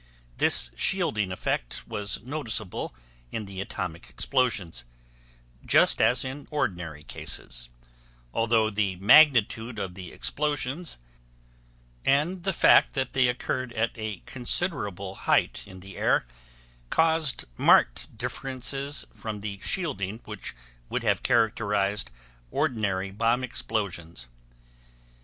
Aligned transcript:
This 0.39 0.71
shielding 0.75 1.31
effect 1.31 1.87
was 1.87 2.23
noticeable 2.23 2.95
in 3.31 3.45
the 3.45 3.61
atomic 3.61 4.09
explosions, 4.09 4.83
just 5.63 6.01
as 6.01 6.25
in 6.25 6.47
ordinary 6.49 7.03
cases, 7.03 7.69
although 8.33 8.71
the 8.71 8.95
magnitude 8.95 9.77
of 9.77 9.93
the 9.93 10.11
explosions 10.11 10.97
and 12.03 12.41
the 12.41 12.51
fact 12.51 12.93
that 12.95 13.13
they 13.13 13.27
occurred 13.27 13.73
at 13.73 13.91
a 13.93 14.23
considerable 14.25 15.13
height 15.13 15.61
in 15.67 15.81
the 15.81 15.97
air 15.97 16.25
caused 16.89 17.45
marked 17.55 18.17
differences 18.17 19.05
from 19.13 19.41
the 19.41 19.59
shielding 19.61 20.19
which 20.25 20.55
would 20.89 21.03
have 21.03 21.21
characterized 21.21 22.09
ordinary 22.49 23.11
bomb 23.11 23.43
explosions. 23.43 24.27